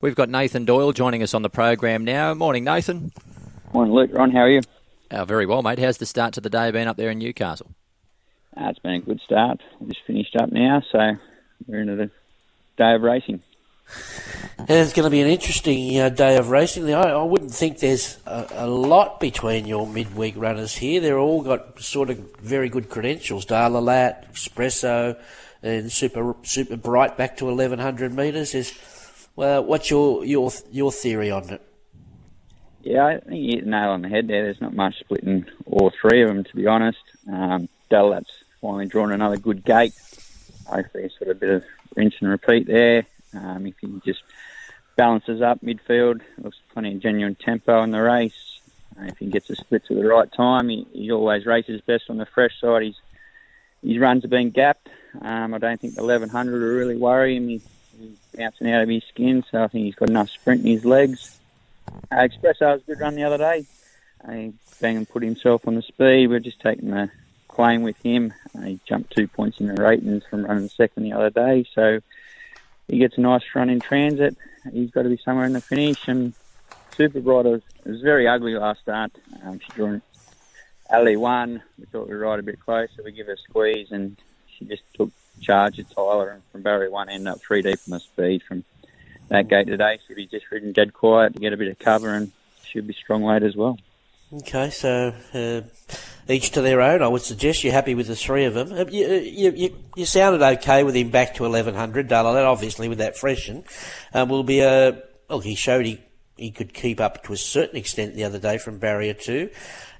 [0.00, 2.32] We've got Nathan Doyle joining us on the program now.
[2.32, 3.10] Morning, Nathan.
[3.72, 4.10] Morning, Luke.
[4.12, 4.60] Ron, how are you?
[5.10, 5.80] Uh, very well, mate.
[5.80, 7.72] How's the start to the day been up there in Newcastle?
[8.56, 9.60] Uh, it's been a good start.
[9.80, 11.16] We just finished up now, so
[11.66, 12.12] we're into the
[12.76, 13.42] day of racing.
[14.68, 16.94] It's going to be an interesting uh, day of racing.
[16.94, 21.00] I, I wouldn't think there's a, a, lot between your midweek runners here.
[21.00, 23.46] They're all got sort of very good credentials.
[23.46, 25.18] Dalalat, Espresso,
[25.60, 28.54] and Super Super Bright back to 1100 metres.
[28.54, 28.78] Is
[29.38, 31.62] well, what's your your your theory on it?
[32.82, 34.42] Yeah, I think you hit the nail on the head there.
[34.42, 36.98] There's not much splitting all three of them, to be honest.
[37.32, 39.92] Um, finally drawn another good gate.
[40.66, 43.06] Hopefully, sort of a bit of rinse and repeat there.
[43.32, 44.24] Um, if he just
[44.96, 48.58] balances up midfield, looks plenty of genuine tempo in the race.
[49.00, 52.10] Uh, if he gets a split at the right time, he, he always races best
[52.10, 52.82] on the fresh side.
[52.82, 52.96] His
[53.84, 54.88] his runs have been gapped.
[55.22, 57.48] Um, I don't think the 1100 will really worry him.
[57.48, 57.62] He,
[58.00, 60.84] he's bouncing out of his skin, so I think he's got enough sprint in his
[60.84, 61.38] legs.
[62.10, 63.66] Uh, Espresso was a good run the other day.
[64.26, 66.28] Uh, he bang and put himself on the speed.
[66.28, 67.10] We're just taking the
[67.48, 68.32] claim with him.
[68.56, 72.00] Uh, he jumped two points in the ratings from running second the other day, so
[72.88, 74.36] he gets a nice run in transit.
[74.72, 76.08] He's got to be somewhere in the finish.
[76.08, 76.34] And
[76.96, 79.12] Super Bright was, was very ugly last start.
[79.44, 80.00] Um, she drew
[80.90, 81.62] Ali one.
[81.78, 83.02] We thought we were right a bit closer.
[83.04, 84.16] We give her a squeeze, and
[84.56, 85.10] she just took
[85.40, 86.30] charge of Tyler.
[86.30, 88.64] And from barrier one, ended up three deep on the speed from
[89.28, 89.98] that gate today.
[90.06, 92.32] She'll be just ridden dead quiet to get a bit of cover, and
[92.64, 93.78] she'll be strong weight as well.
[94.30, 95.62] Okay, so uh,
[96.28, 97.02] each to their own.
[97.02, 98.72] I would suggest you're happy with the three of them.
[98.72, 102.08] Uh, you, uh, you, you, you sounded okay with him back to 1100.
[102.08, 103.64] Dalalat, obviously, with that freshen,
[104.12, 105.02] um, will be a.
[105.30, 106.00] Well, he showed he
[106.36, 109.50] he could keep up to a certain extent the other day from barrier two.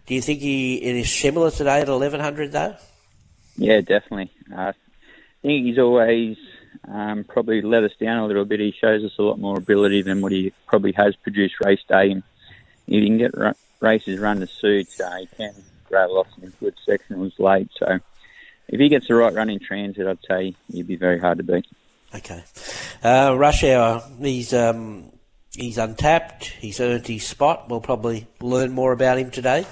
[0.07, 2.77] Do you think he it is similar today at 1100 though?
[3.57, 4.31] Yeah, definitely.
[4.55, 4.73] Uh,
[5.43, 6.37] I think he's always
[6.87, 8.61] um, probably let us down a little bit.
[8.61, 12.11] He shows us a lot more ability than what he probably has produced race day.
[12.11, 12.23] And
[12.87, 13.35] he can get
[13.81, 15.55] races run to suit, so he can
[15.89, 17.71] grab lots in good sectionals late.
[17.77, 18.01] So
[18.69, 21.45] if he gets the right run in transit, I'd say he'd be very hard to
[21.45, 21.67] beat.
[22.15, 22.43] Okay.
[23.03, 24.03] Uh, rush hour.
[24.21, 25.13] He's um,
[25.55, 26.45] he's untapped.
[26.45, 27.69] He's earned his spot.
[27.69, 29.67] We'll probably learn more about him today.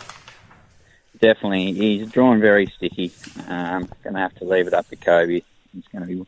[1.19, 3.11] Definitely, he's drawn very sticky.
[3.49, 5.41] Um, going to have to leave it up to Kobe.
[5.77, 6.27] He's going to be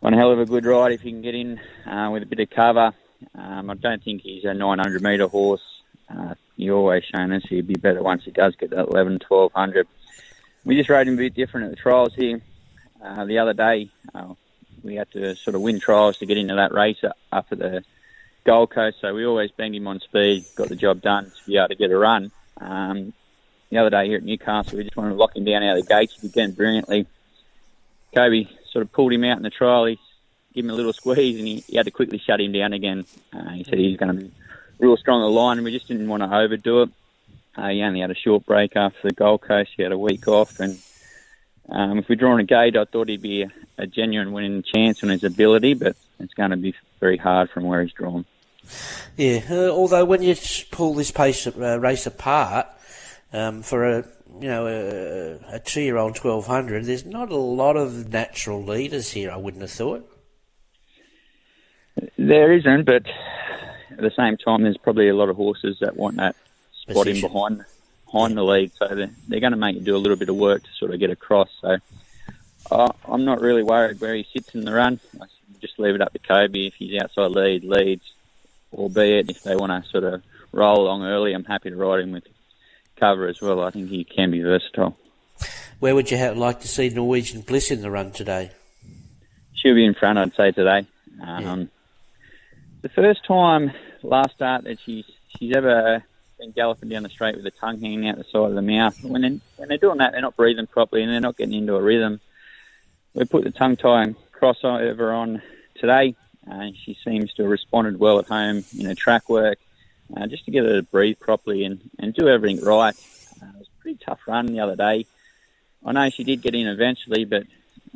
[0.00, 2.40] one hell of a good ride if he can get in uh, with a bit
[2.40, 2.92] of cover.
[3.34, 5.62] Um, I don't think he's a 900 metre horse.
[6.08, 9.88] Uh, you always shown us he'd be better once he does get that 11, 1200.
[10.64, 12.40] We just rode him a bit different at the trials here.
[13.02, 14.34] Uh, the other day, uh,
[14.82, 17.02] we had to sort of win trials to get into that race
[17.32, 17.84] up at the
[18.44, 21.56] Gold Coast, so we always banged him on speed, got the job done to be
[21.56, 22.30] able to get a run.
[22.60, 23.12] Um,
[23.70, 25.84] the other day here at Newcastle, we just wanted to lock him down out of
[25.84, 26.20] the gates.
[26.20, 27.06] He began brilliantly.
[28.16, 29.84] Kobe sort of pulled him out in the trial.
[29.84, 29.98] He
[30.54, 33.04] gave him a little squeeze, and he, he had to quickly shut him down again.
[33.30, 34.30] Uh, he said he's going to be
[34.78, 36.90] real strong on the line, and we just didn't want to overdo it.
[37.54, 39.70] Uh, he only had a short break after the Gold Coast.
[39.76, 40.78] He had a week off, and
[41.68, 45.02] um, if we're drawing a gate, I thought he'd be a, a genuine winning chance
[45.02, 48.24] on his ability, but it's going to be very hard from where he's drawn.
[49.16, 50.34] Yeah, uh, although when you
[50.70, 52.66] pull this pace, uh, race apart
[53.32, 54.04] um, for a
[54.40, 59.30] you know a, a two-year-old 1200, there's not a lot of natural leaders here.
[59.30, 60.10] I wouldn't have thought.
[62.18, 63.06] There isn't, but
[63.90, 66.36] at the same time, there's probably a lot of horses that want that
[66.72, 67.64] spot in behind
[68.04, 68.36] behind yeah.
[68.36, 70.62] the lead, so they're, they're going to make you do a little bit of work
[70.62, 71.50] to sort of get across.
[71.60, 71.76] So
[72.70, 75.00] uh, I'm not really worried where he sits in the run.
[75.20, 75.26] I
[75.60, 78.04] just leave it up to Kobe if he's outside lead, leads,
[78.72, 82.12] albeit if they want to sort of roll along early, I'm happy to ride him
[82.12, 82.24] with
[82.96, 83.62] cover as well.
[83.62, 84.96] I think he can be versatile.
[85.78, 88.50] Where would you have, like to see Norwegian Bliss in the run today?
[89.54, 90.86] She'll be in front, I'd say today.
[91.22, 91.64] Um, yeah.
[92.82, 95.04] The first time last start that she's
[95.36, 96.04] she's ever
[96.38, 99.02] been galloping down the straight with the tongue hanging out the side of the mouth.
[99.02, 101.76] When they, when they're doing that, they're not breathing properly and they're not getting into
[101.76, 102.20] a rhythm.
[103.14, 105.42] We put the tongue tie and crossover on
[105.76, 106.14] today,
[106.46, 109.58] and she seems to have responded well at home in her track work,
[110.14, 112.94] uh, just to get her to breathe properly and, and do everything right.
[113.42, 115.06] Uh, it was a pretty tough run the other day.
[115.84, 117.44] I know she did get in eventually, but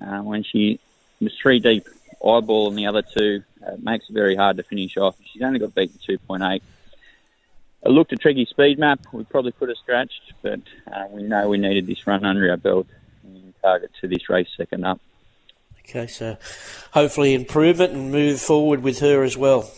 [0.02, 0.80] uh, when she
[1.20, 1.86] was three deep,
[2.24, 5.16] eyeball and the other two, uh, makes it very hard to finish off.
[5.24, 6.60] She's only got beaten 2.8.
[7.82, 9.00] I looked at Triggy speed map.
[9.12, 12.56] We probably could have scratched, but uh, we know we needed this run under our
[12.56, 12.86] belt
[13.24, 15.00] and target to this race second up.
[15.80, 16.36] Okay, so
[16.92, 19.70] hopefully improvement and move forward with her as well.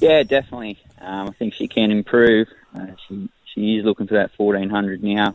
[0.00, 0.78] Yeah, definitely.
[1.00, 2.48] Um, I think she can improve.
[2.74, 5.34] Uh, she she is looking for that 1400 now,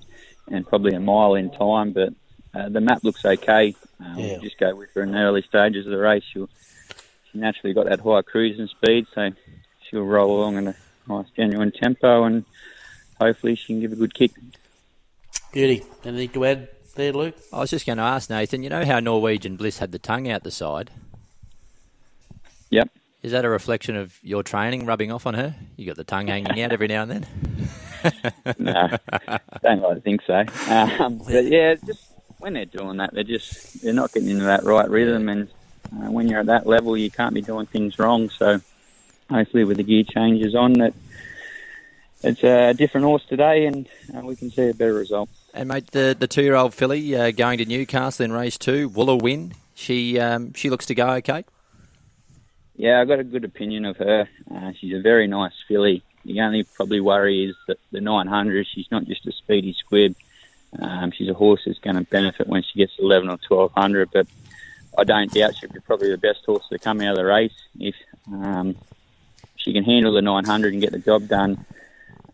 [0.50, 1.92] and probably a mile in time.
[1.92, 2.14] But
[2.54, 3.76] uh, the map looks okay.
[4.00, 4.34] Uh, yeah.
[4.34, 6.24] We'll just go with her in the early stages of the race.
[6.32, 6.50] She'll
[7.32, 9.32] she naturally got that high cruising speed, so
[9.90, 10.76] she'll roll along in a
[11.08, 12.46] nice, genuine tempo, and
[13.20, 14.32] hopefully she can give a good kick.
[15.52, 15.84] Beauty.
[16.04, 17.36] Anything to add there, Luke?
[17.52, 18.64] I was just going to ask Nathan.
[18.64, 20.92] You know how Norwegian Bliss had the tongue out the side.
[22.70, 22.90] Yep.
[23.24, 25.56] Is that a reflection of your training rubbing off on her?
[25.78, 27.28] You got the tongue hanging out every now and then.
[28.60, 28.98] no,
[29.64, 30.44] don't like to think so.
[30.70, 34.66] Um, but yeah, just when they're doing that, they're just they're not getting into that
[34.66, 35.48] right rhythm, and
[35.94, 38.30] uh, when you're at that level, you can't be doing things wrong.
[38.30, 38.60] So
[39.30, 40.94] hopefully, with the gear changes on, that
[42.24, 45.30] it's a different horse today, and uh, we can see a better result.
[45.54, 48.90] And mate, the the two year old filly uh, going to Newcastle in race two,
[48.90, 49.54] Wooler win.
[49.76, 51.46] She um, she looks to go okay.
[52.76, 54.28] Yeah, I've got a good opinion of her.
[54.54, 56.04] Uh, she's a very nice filly.
[56.26, 60.16] The only probably worry is that the 900, she's not just a speedy squib.
[60.80, 64.10] Um, she's a horse that's going to benefit when she gets to 11 or 1200,
[64.12, 64.28] but
[64.98, 67.54] I don't doubt she'll be probably the best horse to come out of the race
[67.80, 67.96] if
[68.32, 68.76] um,
[69.56, 71.66] she can handle the 900 and get the job done.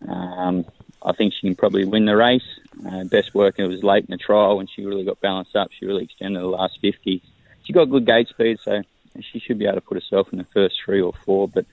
[0.08, 0.66] Um,
[1.04, 2.60] I think she can probably win the race.
[2.86, 5.70] Uh, best work it was late in the trial when she really got balanced up.
[5.78, 7.22] She really extended the last 50.
[7.64, 8.82] She got good gate speed, so
[9.22, 11.66] she should be able to put herself in the first three or four, but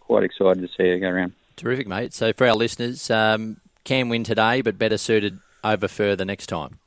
[0.00, 1.32] quite excited to see her go around.
[1.56, 2.14] Terrific, mate.
[2.14, 6.78] So for our listeners, um, can win today, but better suited over further next time.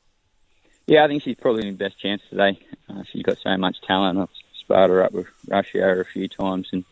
[0.88, 2.60] Yeah, I think she's probably the best chance today.
[2.90, 4.20] Uh, she's got so much talent.
[4.20, 6.84] I've sparred her up with Ratio a few times, and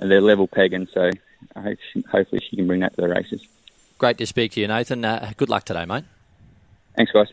[0.00, 1.10] they're level pegging, so
[1.56, 3.46] I hope she, hopefully she can bring that to the races.
[3.98, 5.04] Great to speak to you, Nathan.
[5.04, 6.04] Uh, good luck today, mate.
[6.96, 7.26] Thanks, guys.